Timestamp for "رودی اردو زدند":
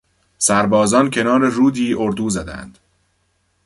1.49-2.77